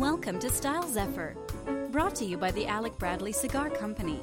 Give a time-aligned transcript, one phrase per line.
[0.00, 1.36] Welcome to Style Zephyr,
[1.90, 4.22] brought to you by the Alec Bradley Cigar Company,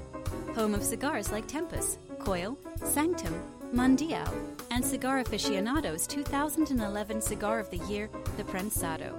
[0.56, 3.40] home of cigars like Tempus, Coyol, Sanctum,
[3.72, 4.28] Mundial,
[4.72, 9.14] and Cigar Aficionado's 2011 Cigar of the Year, the Prensado.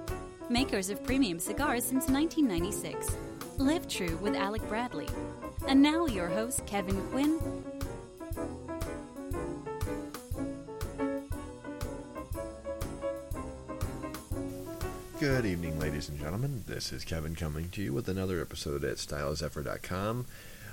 [0.49, 3.15] Makers of premium cigars since 1996.
[3.57, 5.07] Live true with Alec Bradley.
[5.65, 7.39] And now your host, Kevin Quinn.
[15.29, 16.63] Good evening, ladies and gentlemen.
[16.65, 20.25] This is Kevin coming to you with another episode at StylesEffort.com.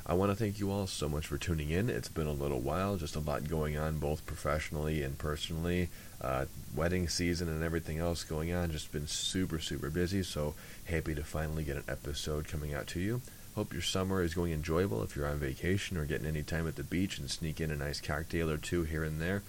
[0.06, 1.90] I want to thank you all so much for tuning in.
[1.90, 5.90] It's been a little while, just a lot going on, both professionally and personally.
[6.22, 10.22] Uh, wedding season and everything else going on, just been super, super busy.
[10.22, 10.54] So
[10.86, 13.20] happy to finally get an episode coming out to you.
[13.56, 16.76] Hope your summer is going enjoyable if you're on vacation or getting any time at
[16.76, 19.42] the beach and sneak in a nice cocktail or two here and there.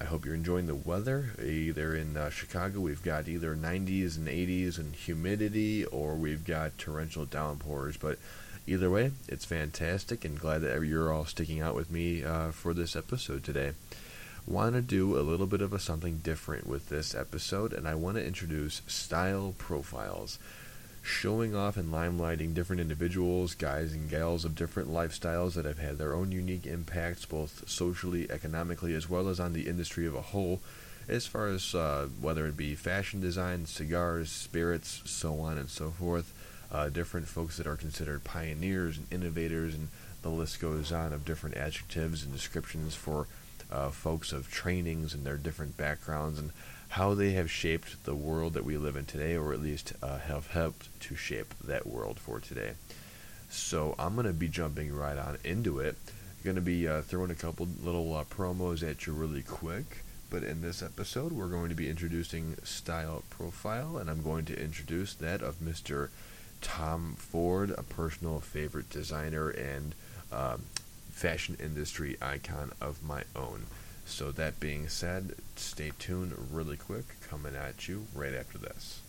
[0.00, 1.34] I hope you're enjoying the weather.
[1.40, 6.76] Either in uh, Chicago, we've got either 90s and 80s and humidity, or we've got
[6.78, 7.96] torrential downpours.
[7.96, 8.18] But
[8.66, 12.74] either way, it's fantastic, and glad that you're all sticking out with me uh, for
[12.74, 13.72] this episode today.
[14.46, 17.94] Want to do a little bit of a something different with this episode, and I
[17.94, 20.38] want to introduce style profiles
[21.04, 25.98] showing off and limelighting different individuals, guys and gals of different lifestyles that have had
[25.98, 30.22] their own unique impacts, both socially, economically, as well as on the industry of a
[30.22, 30.62] whole,
[31.06, 35.90] as far as uh, whether it be fashion design, cigars, spirits, so on and so
[35.90, 36.32] forth.
[36.72, 39.88] Uh, different folks that are considered pioneers and innovators, and
[40.22, 43.26] the list goes on of different adjectives and descriptions for
[43.70, 46.50] uh, folks of trainings and their different backgrounds and
[46.94, 50.16] how they have shaped the world that we live in today, or at least uh,
[50.16, 52.70] have helped to shape that world for today.
[53.50, 55.96] So I'm going to be jumping right on into it.
[56.44, 60.04] Going to be uh, throwing a couple little uh, promos at you really quick.
[60.30, 64.62] But in this episode, we're going to be introducing style profile, and I'm going to
[64.62, 66.10] introduce that of Mr.
[66.60, 69.96] Tom Ford, a personal favorite designer and
[70.30, 70.62] um,
[71.10, 73.66] fashion industry icon of my own.
[74.06, 79.00] So, that being said, stay tuned really quick, coming at you right after this.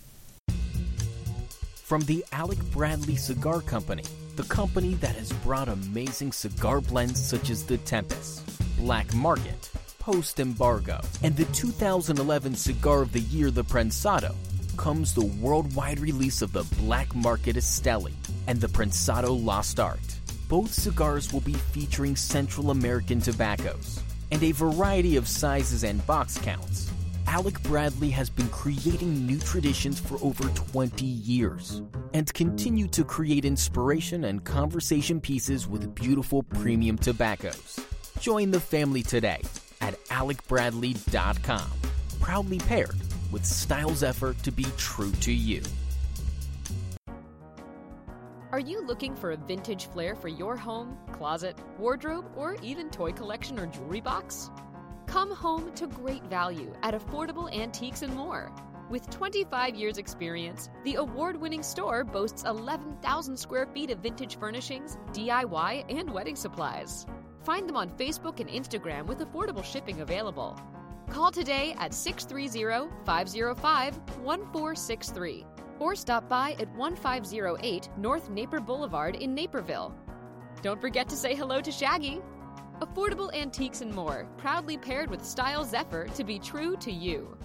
[1.83, 4.03] From the Alec Bradley Cigar Company,
[4.35, 8.39] the company that has brought amazing cigar blends such as the Tempus,
[8.79, 9.69] Black Market,
[9.99, 14.33] Post Embargo, and the 2011 Cigar of the Year, the Prensado,
[14.77, 18.13] comes the worldwide release of the Black Market Esteli
[18.47, 19.99] and the Prensado Lost Art.
[20.49, 26.37] Both cigars will be featuring Central American tobaccos and a variety of sizes and box
[26.37, 26.89] counts.
[27.27, 31.81] Alec Bradley has been creating new traditions for over 20 years
[32.13, 37.79] and continue to create inspiration and conversation pieces with beautiful premium tobaccos.
[38.19, 39.41] Join the family today
[39.81, 41.71] at alecbradley.com.
[42.21, 42.95] Proudly paired
[43.31, 45.61] with Styles effort to be true to you.
[48.55, 53.11] Are you looking for a vintage flair for your home, closet, wardrobe, or even toy
[53.11, 54.49] collection or jewelry box?
[55.07, 58.53] Come home to great value at affordable antiques and more.
[58.89, 64.97] With 25 years' experience, the award winning store boasts 11,000 square feet of vintage furnishings,
[65.11, 67.05] DIY, and wedding supplies.
[67.43, 70.57] Find them on Facebook and Instagram with affordable shipping available.
[71.09, 75.45] Call today at 630 505 1463
[75.79, 79.93] or stop by at 1508 North Naper Boulevard in Naperville.
[80.61, 82.21] Don't forget to say hello to Shaggy.
[82.81, 87.37] Affordable antiques and more, proudly paired with Style Zephyr to be true to you.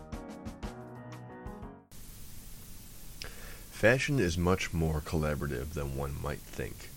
[3.70, 6.90] Fashion is much more collaborative than one might think.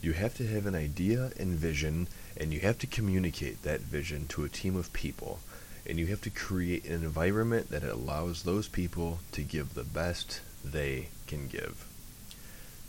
[0.00, 4.26] You have to have an idea and vision, and you have to communicate that vision
[4.28, 5.40] to a team of people,
[5.86, 10.40] and you have to create an environment that allows those people to give the best
[10.64, 11.86] they can give.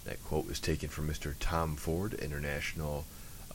[0.05, 1.35] That quote was taken from Mr.
[1.39, 3.05] Tom Ford, international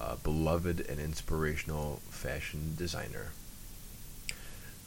[0.01, 3.33] uh, beloved and inspirational fashion designer.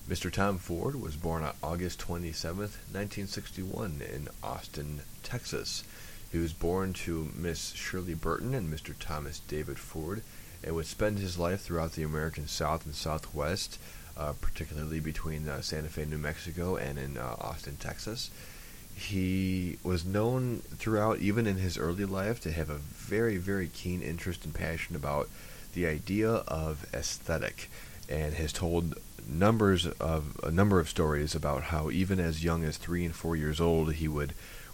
[0.10, 0.32] Mr.
[0.32, 5.84] Tom Ford was born on August 27, 1961, in Austin, Texas.
[6.32, 8.96] He was born to Miss Shirley Burton and Mr.
[8.98, 10.24] Thomas David Ford,
[10.64, 13.78] and would spend his life throughout the American South and Southwest,
[14.18, 18.32] uh, particularly between uh, Santa Fe, New Mexico, and in uh, Austin, Texas.
[19.00, 24.02] He was known throughout, even in his early life, to have a very, very keen
[24.02, 25.30] interest and passion about
[25.74, 27.70] the idea of aesthetic,
[28.10, 32.78] and has told numbers of a number of stories about how even as young as
[32.78, 34.34] three and four years old, he would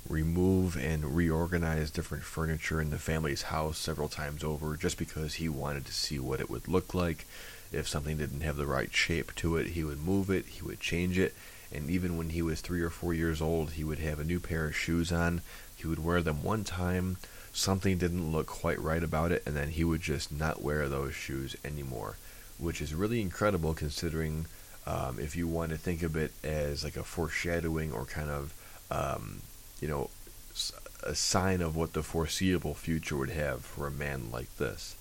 [0.10, 5.50] remove and reorganize different furniture in the family's house several times over just because he
[5.50, 7.25] wanted to see what it would look like.
[7.72, 10.80] If something didn't have the right shape to it, he would move it, he would
[10.80, 11.33] change it,
[11.71, 14.39] And even when he was three or four years old, he would have a new
[14.39, 15.41] pair of shoes on.
[15.75, 17.17] He would wear them one time,
[17.53, 21.13] something didn't look quite right about it, and then he would just not wear those
[21.13, 22.17] shoes anymore,
[22.57, 24.45] which is really incredible considering
[24.88, 28.53] um, if you want to think of it as like a foreshadowing or kind of,
[28.91, 29.41] um,
[29.81, 30.09] you know,
[31.03, 34.95] a sign of what the foreseeable future would have for a man like this.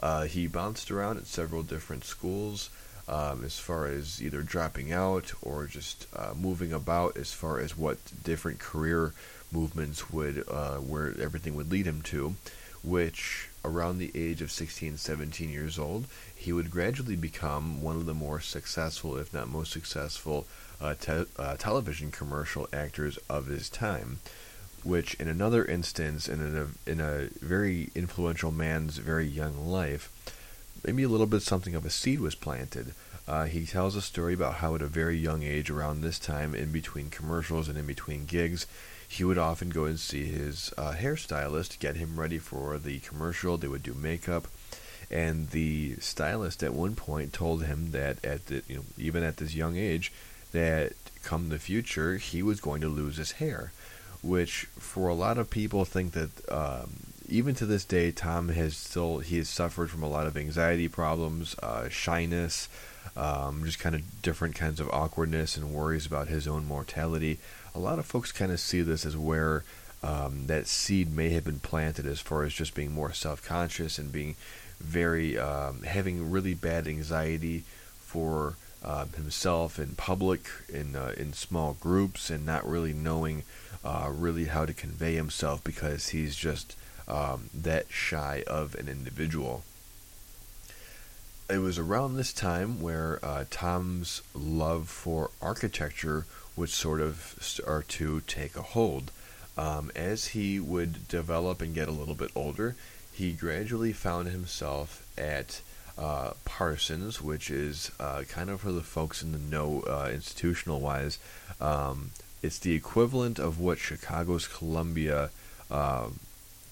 [0.00, 2.70] Uh, he bounced around at several different schools
[3.08, 7.76] um, as far as either dropping out or just uh, moving about as far as
[7.76, 9.12] what different career
[9.52, 12.34] movements would, uh, where everything would lead him to,
[12.82, 18.06] which around the age of 16, 17 years old, he would gradually become one of
[18.06, 20.46] the more successful, if not most successful,
[20.80, 24.18] uh, te- uh, television commercial actors of his time.
[24.82, 30.10] Which, in another instance, in a, in a very influential man's very young life,
[30.84, 32.94] maybe a little bit something of a seed was planted.
[33.26, 36.54] Uh, he tells a story about how, at a very young age, around this time,
[36.54, 38.66] in between commercials and in between gigs,
[39.08, 43.56] he would often go and see his uh, hairstylist, get him ready for the commercial.
[43.56, 44.48] They would do makeup,
[45.10, 49.38] and the stylist at one point told him that at the, you know even at
[49.38, 50.12] this young age,
[50.52, 50.92] that
[51.22, 53.72] come the future he was going to lose his hair,
[54.22, 56.30] which for a lot of people think that.
[56.50, 56.90] Um,
[57.34, 60.86] even to this day, Tom has still he has suffered from a lot of anxiety
[60.86, 62.68] problems, uh, shyness,
[63.16, 67.38] um, just kind of different kinds of awkwardness and worries about his own mortality.
[67.74, 69.64] A lot of folks kind of see this as where
[70.04, 74.12] um, that seed may have been planted as far as just being more self-conscious and
[74.12, 74.36] being
[74.78, 77.64] very um, having really bad anxiety
[77.98, 78.54] for
[78.84, 83.42] uh, himself in public in uh, in small groups and not really knowing
[83.84, 86.76] uh, really how to convey himself because he's just
[87.08, 89.62] um, that shy of an individual.
[91.50, 96.24] It was around this time where uh, Tom's love for architecture
[96.56, 99.10] would sort of start to take a hold.
[99.56, 102.74] Um, as he would develop and get a little bit older,
[103.12, 105.60] he gradually found himself at
[105.96, 110.80] uh, Parsons, which is uh, kind of for the folks in the know, uh, institutional
[110.80, 111.18] wise.
[111.60, 112.10] Um,
[112.42, 115.30] it's the equivalent of what Chicago's Columbia
[115.70, 116.18] um,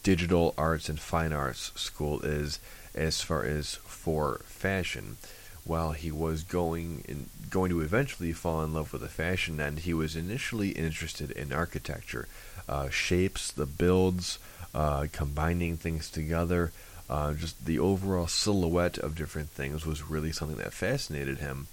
[0.03, 2.59] Digital Arts and Fine Arts School is
[2.95, 5.17] as far as for fashion
[5.65, 9.81] while he was going in, going to eventually fall in love with the fashion end,
[9.81, 12.27] he was initially interested in architecture,
[12.69, 14.39] uh, shapes, the builds,
[14.75, 16.73] uh, combining things together.
[17.09, 21.67] Uh, just the overall silhouette of different things was really something that fascinated him.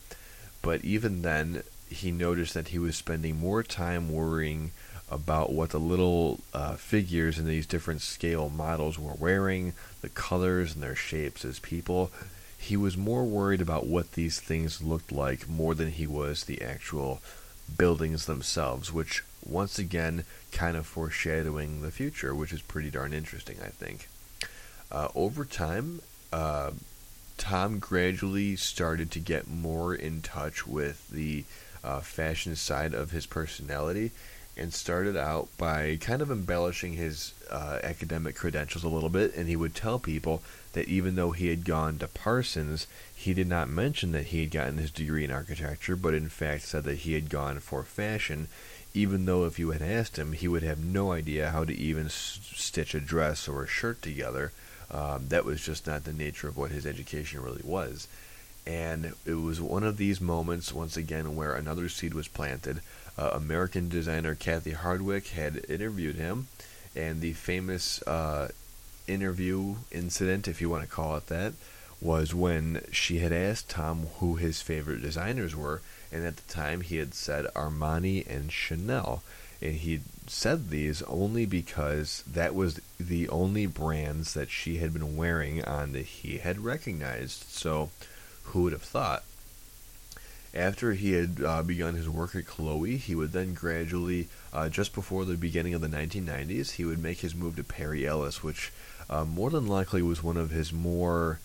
[0.61, 4.71] But even then, he noticed that he was spending more time worrying
[5.11, 10.73] about what the little uh, figures in these different scale models were wearing, the colors
[10.73, 12.11] and their shapes as people,
[12.57, 16.61] he was more worried about what these things looked like more than he was the
[16.61, 17.21] actual
[17.77, 23.57] buildings themselves, which once again kind of foreshadowing the future, which is pretty darn interesting,
[23.63, 24.09] I think.
[24.91, 26.01] Uh, over time,
[26.33, 26.71] uh,
[27.37, 31.45] Tom gradually started to get more in touch with the
[31.83, 34.11] uh, fashion side of his personality
[34.59, 39.47] and started out by kind of embellishing his uh, academic credentials a little bit, and
[39.47, 40.41] he would tell people
[40.73, 42.85] that even though he had gone to Parsons,
[43.15, 46.63] he did not mention that he had gotten his degree in architecture, but in fact
[46.63, 48.47] said that he had gone for fashion,
[48.93, 52.05] even though if you had asked him, he would have no idea how to even
[52.07, 54.51] s- stitch a dress or a shirt together.
[54.91, 58.07] Um, that was just not the nature of what his education really was.
[58.69, 62.81] And it was one of these moments, once again, where another seed was planted.
[63.17, 66.49] Uh, American designer Cathy Hardwick had interviewed him,
[66.95, 68.49] and the famous uh,
[69.07, 71.53] interview incident, if you want to call it that,
[71.99, 76.81] was when she had asked Tom who his favorite designers were, and at the time
[76.81, 79.23] he had said Armani and Chanel.
[79.63, 85.17] And he said these only because that was the only brands that she had been
[85.17, 87.49] wearing on that he had recognized.
[87.49, 87.89] So,
[88.49, 89.23] who would have thought?
[90.53, 94.95] After he had uh, begun his work at Chloe, he would then gradually, uh, just
[94.95, 98.71] before the beginning of the 1990s, he would make his move to Perry Ellis, which
[99.09, 101.39] uh, more than likely was one of his more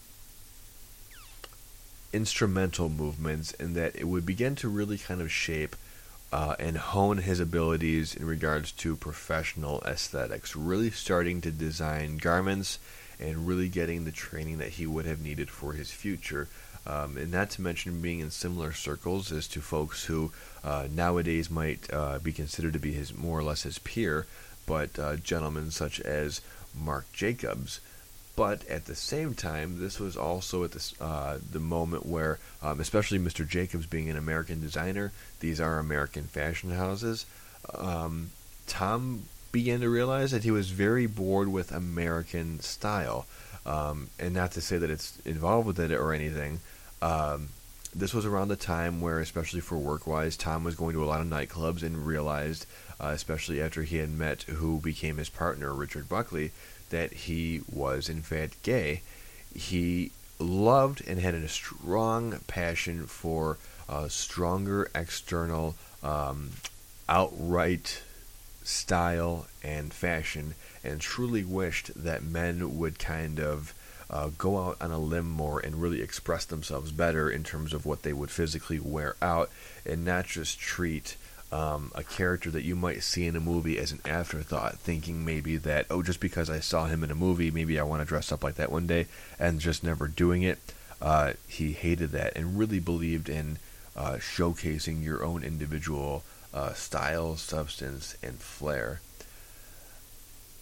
[2.14, 5.76] instrumental movements in that it would begin to really kind of shape
[6.32, 12.78] uh, and hone his abilities in regards to professional aesthetics, really starting to design garments
[13.20, 16.48] and really getting the training that he would have needed for his future.
[16.86, 21.50] Um, and not to mention being in similar circles as to folks who uh, nowadays
[21.50, 24.26] might uh, be considered to be his more or less his peer,
[24.66, 26.40] but uh, gentlemen such as
[26.74, 27.80] Marc Jacobs,
[28.36, 32.80] but at the same time, this was also at this, uh, the moment where, um,
[32.80, 33.46] especially Mr.
[33.46, 37.26] Jacobs being an American designer, these are American fashion houses.
[37.72, 38.30] Um,
[38.66, 43.26] Tom began to realize that he was very bored with American style.
[43.66, 46.60] Um, and not to say that it's involved with it or anything.
[47.00, 47.48] Um,
[47.94, 51.06] this was around the time where, especially for work wise, Tom was going to a
[51.06, 52.66] lot of nightclubs and realized,
[53.00, 56.50] uh, especially after he had met who became his partner, Richard Buckley,
[56.90, 59.02] that he was in fact gay.
[59.54, 66.50] He loved and had a strong passion for uh, stronger external, um,
[67.08, 68.02] outright
[68.64, 70.54] style and fashion,
[70.84, 73.74] and truly wished that men would kind of
[74.10, 77.86] uh, go out on a limb more and really express themselves better in terms of
[77.86, 79.50] what they would physically wear out,
[79.86, 81.16] and not just treat
[81.50, 85.56] um, a character that you might see in a movie as an afterthought, thinking maybe
[85.56, 88.32] that, oh, just because I saw him in a movie, maybe I want to dress
[88.32, 89.06] up like that one day,
[89.38, 90.58] and just never doing it.
[91.00, 93.58] Uh, he hated that and really believed in
[93.96, 99.00] uh, showcasing your own individual uh, style, substance, and flair.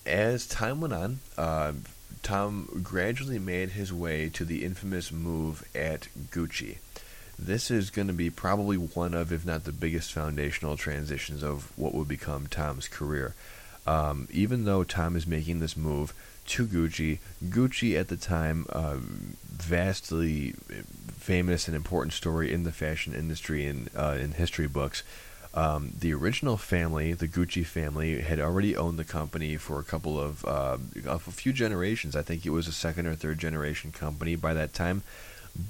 [0.07, 1.73] As time went on, uh,
[2.23, 6.79] Tom gradually made his way to the infamous move at Gucci
[7.39, 11.77] this is going to be probably one of, if not the biggest foundational transitions of
[11.77, 13.35] what would become Tom's career.
[13.87, 16.15] Um, even though Tom is making this move
[16.47, 18.97] to Gucci, Gucci at the time, uh,
[19.51, 20.55] vastly
[21.19, 25.03] famous and important story in the fashion industry and uh, in history books.
[25.55, 30.19] Um, the original family, the Gucci family, had already owned the company for a couple
[30.19, 32.17] of uh, a few generations.
[32.17, 35.03] I think it was a second or third generation company by that time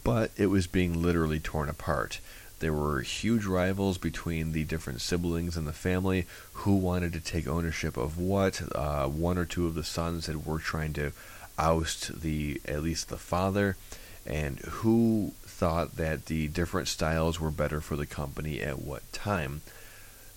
[0.05, 2.21] but it was being literally torn apart.
[2.61, 7.49] There were huge rivals between the different siblings in the family who wanted to take
[7.49, 8.62] ownership of what.
[8.75, 11.12] Uh, one or two of the sons had were trying to
[11.59, 13.77] oust the at least the father,
[14.25, 19.62] and who thought that the different styles were better for the company at what time.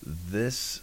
[0.00, 0.80] This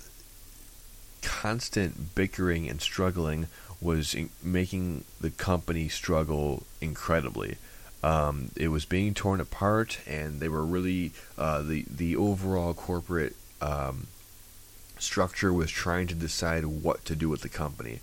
[1.22, 3.48] constant bickering and struggling
[3.80, 7.56] was making the company struggle incredibly.
[8.04, 13.38] Um, it was being torn apart, and they were really uh, the the overall corporate
[13.62, 14.08] um,
[15.00, 18.02] structure was trying to decide what to do with the company.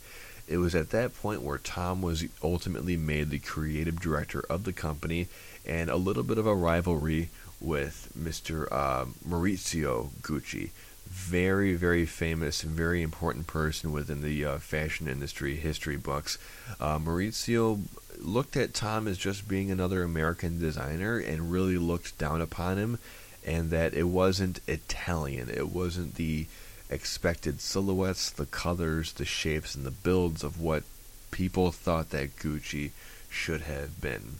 [0.48, 4.72] It was at that point where Tom was ultimately made the creative director of the
[4.72, 5.28] company,
[5.66, 8.66] and a little bit of a rivalry with Mr.
[8.70, 10.70] Uh, Maurizio Gucci
[11.10, 16.38] very, very famous very important person within the uh, fashion industry history books.
[16.80, 17.80] Uh, Maurizio
[18.18, 22.98] looked at Tom as just being another American designer and really looked down upon him,
[23.44, 25.50] and that it wasn't Italian.
[25.50, 26.46] It wasn't the
[26.88, 30.84] expected silhouettes, the colors, the shapes, and the builds of what
[31.32, 32.90] people thought that Gucci
[33.28, 34.38] should have been.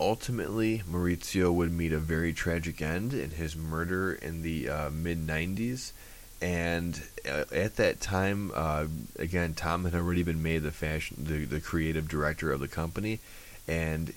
[0.00, 5.26] Ultimately, Maurizio would meet a very tragic end in his murder in the uh, mid
[5.26, 5.92] 90s.
[6.40, 8.86] And uh, at that time, uh,
[9.18, 13.18] again, Tom had already been made the fashion, the, the creative director of the company,
[13.68, 14.14] and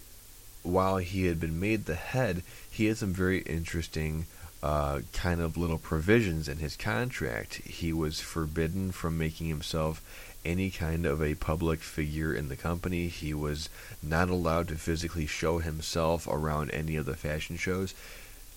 [0.63, 4.25] while he had been made the head, he had some very interesting
[4.63, 7.55] uh, kind of little provisions in his contract.
[7.55, 10.01] He was forbidden from making himself
[10.45, 13.07] any kind of a public figure in the company.
[13.07, 13.69] He was
[14.01, 17.93] not allowed to physically show himself around any of the fashion shows.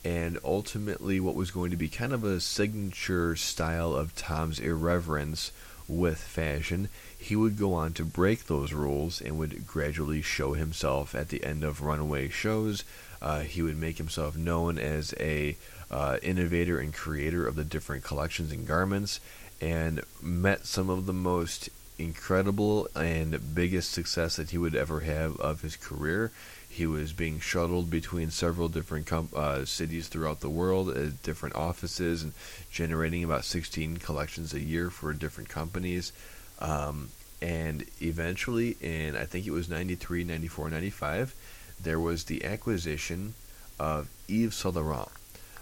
[0.04, 5.50] And ultimately, what was going to be kind of a signature style of Tom's irreverence
[5.88, 6.88] with fashion,
[7.18, 11.44] he would go on to break those rules and would gradually show himself at the
[11.44, 12.84] end of runaway shows.
[13.22, 15.56] Uh, he would make himself known as a
[15.90, 19.20] uh, innovator and creator of the different collections and garments,
[19.60, 25.36] and met some of the most incredible and biggest success that he would ever have
[25.38, 26.30] of his career.
[26.68, 31.54] He was being shuttled between several different com- uh, cities throughout the world at different
[31.54, 32.32] offices and
[32.70, 36.12] generating about 16 collections a year for different companies.
[36.58, 37.08] Um,
[37.40, 41.34] and eventually, in I think it was 93, 94, 95,
[41.82, 43.34] there was the acquisition
[43.78, 45.08] of Yves Saint Laurent.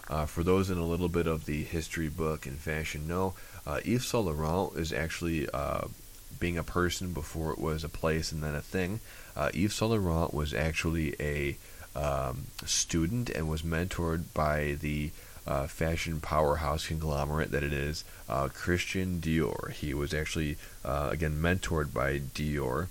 [0.08, 3.34] Uh, for those in a little bit of the history book and fashion know,
[3.66, 5.86] uh, Yves Saint Laurent is actually uh,
[6.38, 9.00] being a person before it was a place and then a thing.
[9.36, 11.56] Uh, Yves Saint Laurent was actually a
[11.96, 15.10] um, student and was mentored by the
[15.46, 19.70] uh, fashion powerhouse conglomerate that it is, uh, Christian Dior.
[19.72, 22.88] He was actually, uh, again, mentored by Dior.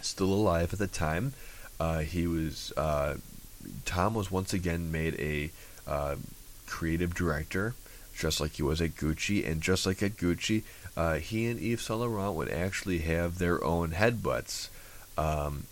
[0.00, 1.32] Still alive at the time.
[1.78, 3.16] Uh, he was, uh,
[3.84, 5.50] Tom was once again made a
[6.66, 7.74] creative director,
[8.16, 10.62] just like he was at Gucci, and just like at Gucci,
[10.96, 14.68] uh, he and Yves Saint Laurent would actually have their own headbutts.
[15.16, 15.64] Um,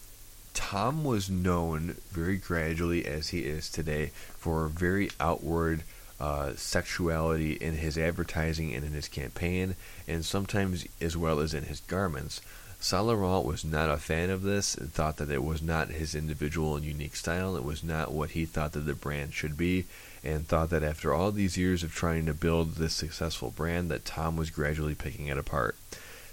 [0.55, 5.83] Tom was known very gradually, as he is today, for very outward
[6.19, 9.75] uh, sexuality in his advertising and in his campaign,
[10.07, 12.41] and sometimes as well as in his garments.
[12.79, 16.15] Saint Laurent was not a fan of this and thought that it was not his
[16.15, 17.57] individual and unique style.
[17.57, 19.85] It was not what he thought that the brand should be,
[20.23, 24.05] and thought that after all these years of trying to build this successful brand, that
[24.05, 25.77] Tom was gradually picking it apart.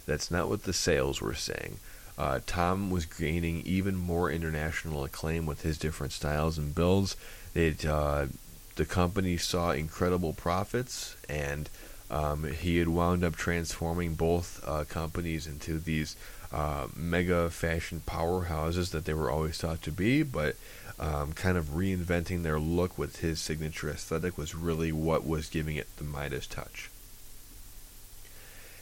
[0.06, 1.80] That's not what the sales were saying.
[2.18, 7.16] Uh, Tom was gaining even more international acclaim with his different styles and builds.
[7.54, 8.28] It uh,
[8.76, 11.70] the company saw incredible profits, and
[12.10, 16.16] um, he had wound up transforming both uh, companies into these
[16.52, 20.56] uh, mega fashion powerhouses that they were always thought to be, but
[21.00, 25.76] um, kind of reinventing their look with his signature aesthetic was really what was giving
[25.76, 26.90] it the Midas touch.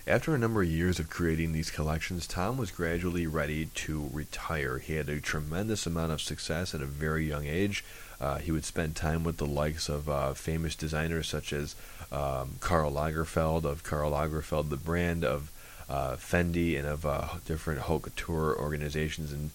[0.07, 4.77] After a number of years of creating these collections, Tom was gradually ready to retire.
[4.77, 7.83] He had a tremendous amount of success at a very young age.
[8.21, 11.75] Uh, he would spend time with the likes of uh, famous designers such as
[12.11, 15.51] um, Karl Lagerfeld, of Karl Lagerfeld, the brand, of
[15.89, 19.49] uh, Fendi, and of uh, different haute couture organizations, and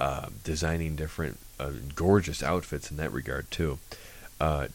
[0.00, 3.78] uh, designing different uh, gorgeous outfits in that regard, too.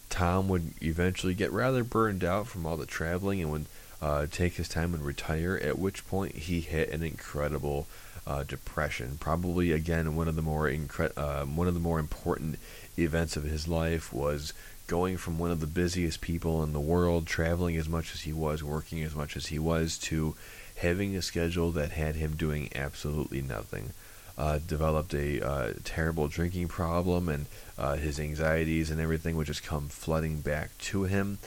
[0.10, 3.66] Tom would eventually get rather burned out from all the traveling and would
[4.02, 5.60] uh, take his time and retire.
[5.62, 7.88] At which point he hit an incredible
[8.26, 9.18] uh, depression.
[9.20, 12.58] Probably again one of the more incre- uh, one of the more important
[12.98, 14.54] events of his life was
[14.88, 18.34] going from one of the busiest people in the world, traveling as much as he
[18.34, 20.36] was, working as much as he was, to
[20.78, 23.92] having a schedule that had him doing absolutely nothing.
[24.42, 27.46] Uh, developed a uh, terrible drinking problem, and
[27.78, 31.38] uh, his anxieties and everything would just come flooding back to him.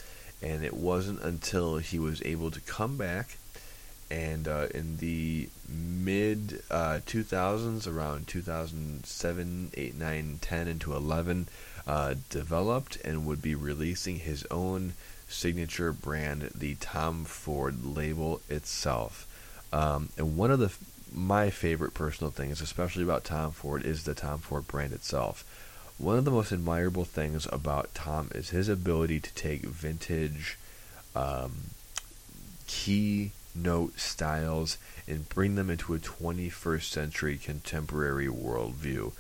[0.40, 3.36] And it wasn't until he was able to come back
[4.10, 11.48] and uh, in the mid uh, 2000s around 2007 8 9 10 into 11
[11.88, 14.92] uh, developed and would be releasing his own
[15.26, 19.26] signature brand the tom ford label itself.
[19.72, 20.72] Um, and one of the
[21.12, 25.44] my favorite personal things especially about tom ford is the tom ford brand itself
[25.98, 30.58] one of the most admirable things about Tom is his ability to take vintage
[31.14, 31.52] um,
[32.66, 39.12] keynote styles and bring them into a 21st century contemporary worldview.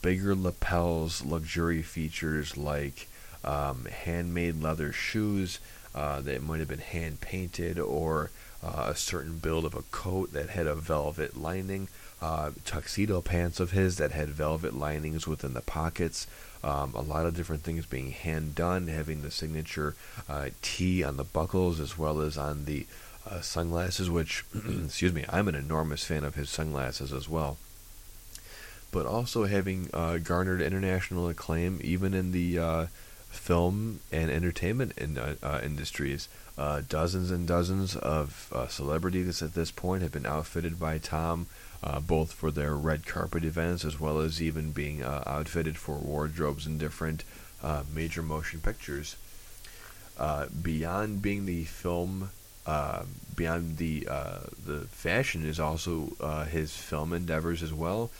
[0.00, 3.06] Bigger lapels, luxury features like
[3.44, 5.60] um, handmade leather shoes
[5.94, 8.30] uh, that might have been hand painted, or
[8.64, 11.88] uh, a certain build of a coat that had a velvet lining
[12.22, 16.26] uh, tuxedo pants of his that had velvet linings within the pockets.
[16.62, 19.94] Um, a lot of different things being hand done, having the signature
[20.26, 22.86] uh, T on the buckles as well as on the
[23.28, 24.44] uh, sunglasses, which,
[24.84, 27.58] excuse me, I'm an enormous fan of his sunglasses as well.
[28.90, 32.86] But also having uh, garnered international acclaim, even in the uh,
[33.34, 36.28] film and entertainment in, uh, industries.
[36.88, 41.46] dozens and dozens of celebrities at this point have been outfitted by Tom
[41.84, 45.96] uh, both for their red carpet events as well as even being uh, outfitted for
[45.96, 47.24] wardrobes in different
[47.62, 49.16] uh, major motion pictures.
[50.18, 52.30] Uh, beyond being the film,
[52.66, 53.02] uh,
[53.36, 58.10] beyond the uh, the fashion is also his film endeavors as well.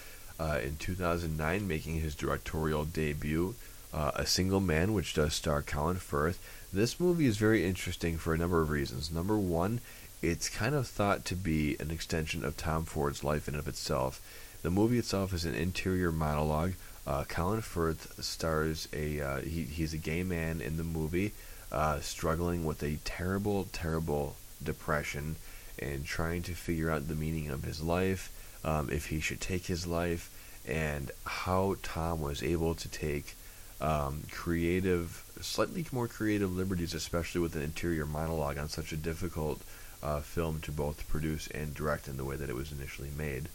[0.40, 3.54] in 2009, making his directorial debut,
[3.94, 6.38] A Single Man, which does star Colin Firth.
[6.72, 9.12] This movie is very interesting for a number of reasons.
[9.12, 9.80] Number one,
[10.20, 14.20] it's kind of thought to be an extension of Tom Ford's life in of itself.
[14.62, 16.72] The movie itself is an interior monologue.
[17.06, 21.32] Uh, Colin Firth stars a uh, he, he's a gay man in the movie,
[21.70, 25.36] uh, struggling with a terrible, terrible depression
[25.78, 28.32] and trying to figure out the meaning of his life,
[28.64, 30.30] um, if he should take his life,
[30.66, 33.36] and how Tom was able to take
[33.80, 39.60] um, creative, slightly more creative liberties, especially with an interior monologue on such a difficult
[40.02, 43.48] uh, film to both produce and direct in the way that it was initially made.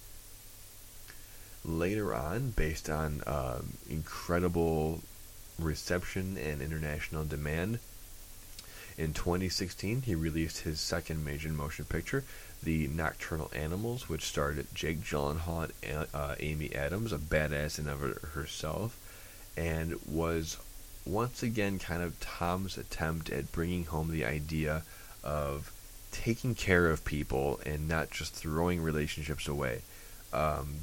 [1.64, 5.02] Later on, based on um, incredible
[5.60, 7.80] reception and international demand,
[8.98, 12.24] in 2016 he released his second major motion picture,
[12.64, 18.00] The Nocturnal Animals, which starred Jake Gyllenhaal and uh, Amy Adams, a badass in of
[18.00, 18.98] herself,
[19.60, 20.58] and was
[21.06, 24.84] once again kind of Tom's attempt at bringing home the idea
[25.22, 25.74] of
[26.14, 29.82] taking care of people and not just throwing relationships away.
[30.32, 30.76] Um,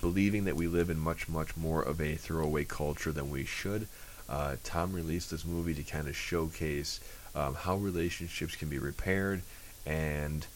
[0.00, 3.86] believing that we live in much, much more of a throwaway culture than we should.
[4.28, 6.98] Uh, Tom released this movie to kind of showcase
[7.36, 9.42] um, how relationships can be repaired
[9.86, 10.46] and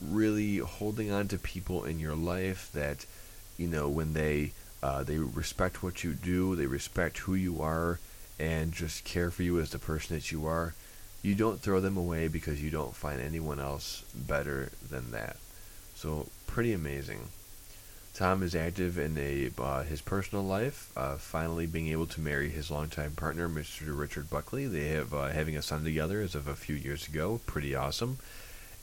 [0.00, 3.06] really holding on to people in your life that,
[3.58, 4.52] you know, when they
[4.86, 7.98] uh, they respect what you do, they respect who you are,
[8.38, 10.74] and just care for you as the person that you are.
[11.22, 15.38] You don't throw them away because you don't find anyone else better than that.
[15.96, 17.30] So pretty amazing.
[18.14, 22.48] Tom is active in a uh, his personal life, uh, finally being able to marry
[22.48, 23.98] his longtime partner, Mr.
[23.98, 24.66] Richard Buckley.
[24.68, 27.40] They have uh, having a son together as of a few years ago.
[27.44, 28.18] Pretty awesome,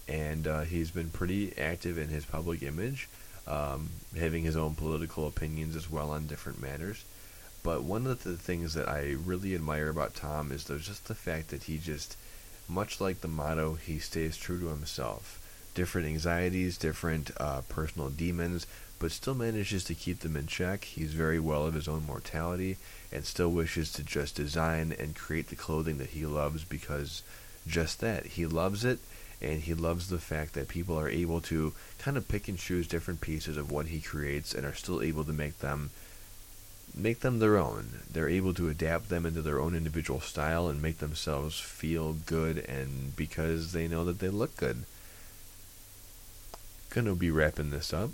[0.05, 3.07] and uh, he's been pretty active in his public image,
[3.47, 7.03] um, having his own political opinions as well on different matters.
[7.63, 11.49] But one of the things that I really admire about Tom is just the fact
[11.49, 12.17] that he just,
[12.67, 15.39] much like the motto, he stays true to himself.
[15.73, 18.67] Different anxieties, different uh, personal demons,
[18.99, 20.83] but still manages to keep them in check.
[20.83, 22.77] He's very well of his own mortality
[23.11, 27.23] and still wishes to just design and create the clothing that he loves because
[27.65, 28.25] just that.
[28.25, 28.99] He loves it
[29.43, 32.87] and he loves the fact that people are able to kind of pick and choose
[32.87, 35.91] different pieces of what he creates and are still able to make them
[36.95, 38.01] make them their own.
[38.11, 42.57] They're able to adapt them into their own individual style and make themselves feel good
[42.59, 44.83] and because they know that they look good.
[46.89, 48.11] Gonna be wrapping this up.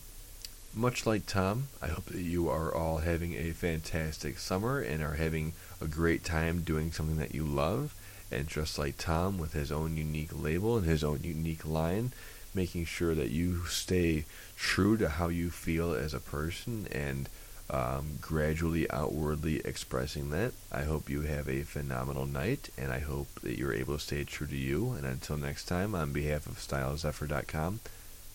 [0.74, 5.16] Much like Tom, I hope that you are all having a fantastic summer and are
[5.16, 7.94] having a great time doing something that you love.
[8.32, 12.12] And just like Tom, with his own unique label and his own unique line,
[12.54, 17.30] making sure that you stay true to how you feel as a person and
[17.70, 20.54] um, gradually outwardly expressing that.
[20.72, 24.24] I hope you have a phenomenal night, and I hope that you're able to stay
[24.24, 24.92] true to you.
[24.92, 27.80] And until next time, on behalf of StyleZephyr.com,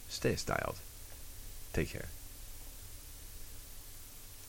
[0.09, 0.77] stay styled.
[1.73, 2.14] Take care.